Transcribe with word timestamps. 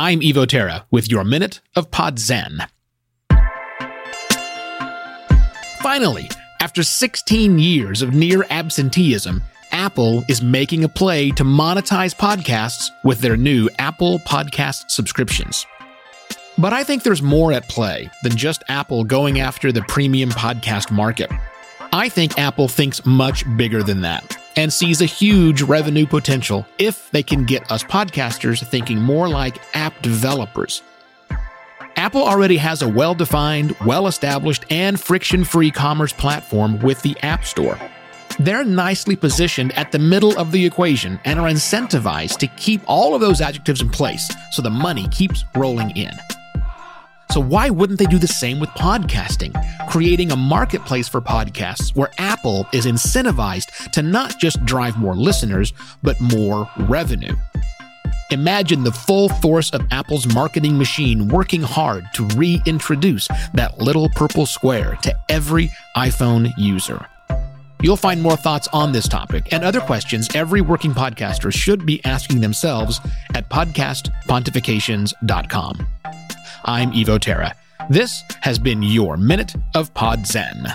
I'm 0.00 0.20
Evo 0.20 0.46
Terra 0.46 0.86
with 0.92 1.10
your 1.10 1.24
minute 1.24 1.60
of 1.74 1.90
Pod 1.90 2.20
Zen. 2.20 2.64
Finally, 5.82 6.30
after 6.60 6.84
16 6.84 7.58
years 7.58 8.00
of 8.00 8.14
near 8.14 8.46
absenteeism, 8.48 9.42
Apple 9.72 10.22
is 10.28 10.40
making 10.40 10.84
a 10.84 10.88
play 10.88 11.32
to 11.32 11.42
monetize 11.42 12.14
podcasts 12.14 12.90
with 13.02 13.18
their 13.18 13.36
new 13.36 13.68
Apple 13.80 14.20
Podcast 14.20 14.88
subscriptions. 14.90 15.66
But 16.56 16.72
I 16.72 16.84
think 16.84 17.02
there's 17.02 17.20
more 17.20 17.52
at 17.52 17.68
play 17.68 18.08
than 18.22 18.36
just 18.36 18.62
Apple 18.68 19.02
going 19.02 19.40
after 19.40 19.72
the 19.72 19.82
premium 19.88 20.30
podcast 20.30 20.92
market. 20.92 21.28
I 21.92 22.08
think 22.08 22.38
Apple 22.38 22.68
thinks 22.68 23.04
much 23.04 23.44
bigger 23.56 23.82
than 23.82 24.02
that 24.02 24.38
and 24.58 24.72
sees 24.72 25.00
a 25.00 25.06
huge 25.06 25.62
revenue 25.62 26.04
potential 26.04 26.66
if 26.78 27.08
they 27.12 27.22
can 27.22 27.44
get 27.44 27.70
us 27.70 27.84
podcasters 27.84 28.66
thinking 28.66 29.00
more 29.00 29.28
like 29.28 29.56
app 29.72 30.02
developers. 30.02 30.82
Apple 31.94 32.22
already 32.22 32.56
has 32.56 32.82
a 32.82 32.88
well 32.88 33.14
defined, 33.14 33.76
well 33.86 34.08
established, 34.08 34.64
and 34.68 35.00
friction 35.00 35.44
free 35.44 35.70
commerce 35.70 36.12
platform 36.12 36.80
with 36.80 37.00
the 37.02 37.16
App 37.22 37.44
Store. 37.44 37.78
They're 38.40 38.64
nicely 38.64 39.14
positioned 39.14 39.72
at 39.78 39.92
the 39.92 39.98
middle 40.00 40.36
of 40.36 40.50
the 40.50 40.66
equation 40.66 41.20
and 41.24 41.38
are 41.38 41.48
incentivized 41.48 42.38
to 42.38 42.48
keep 42.48 42.82
all 42.86 43.14
of 43.14 43.20
those 43.20 43.40
adjectives 43.40 43.80
in 43.80 43.88
place 43.88 44.28
so 44.50 44.60
the 44.60 44.70
money 44.70 45.06
keeps 45.08 45.44
rolling 45.54 45.90
in. 45.96 46.12
So, 47.32 47.40
why 47.40 47.70
wouldn't 47.70 47.98
they 47.98 48.06
do 48.06 48.18
the 48.18 48.26
same 48.26 48.58
with 48.58 48.70
podcasting, 48.70 49.52
creating 49.88 50.32
a 50.32 50.36
marketplace 50.36 51.08
for 51.08 51.20
podcasts 51.20 51.94
where 51.94 52.10
Apple 52.18 52.66
is 52.72 52.86
incentivized 52.86 53.90
to 53.92 54.02
not 54.02 54.38
just 54.38 54.64
drive 54.64 54.96
more 54.96 55.14
listeners, 55.14 55.72
but 56.02 56.20
more 56.20 56.68
revenue? 56.78 57.36
Imagine 58.30 58.84
the 58.84 58.92
full 58.92 59.28
force 59.28 59.70
of 59.70 59.80
Apple's 59.90 60.32
marketing 60.34 60.76
machine 60.76 61.28
working 61.28 61.62
hard 61.62 62.04
to 62.14 62.26
reintroduce 62.28 63.26
that 63.54 63.78
little 63.78 64.08
purple 64.10 64.44
square 64.44 64.98
to 65.02 65.18
every 65.30 65.70
iPhone 65.96 66.52
user. 66.58 67.06
You'll 67.80 67.96
find 67.96 68.20
more 68.20 68.36
thoughts 68.36 68.68
on 68.72 68.90
this 68.92 69.08
topic 69.08 69.52
and 69.52 69.64
other 69.64 69.80
questions 69.80 70.28
every 70.34 70.60
working 70.60 70.92
podcaster 70.92 71.50
should 71.52 71.86
be 71.86 72.04
asking 72.04 72.40
themselves 72.40 73.00
at 73.34 73.48
podcastpontifications.com. 73.48 75.97
I'm 76.68 76.92
Evo 76.92 77.18
Terra. 77.18 77.56
This 77.88 78.22
has 78.42 78.58
been 78.58 78.82
your 78.82 79.16
Minute 79.16 79.54
of 79.74 79.94
Pod 79.94 80.26
Zen. 80.26 80.66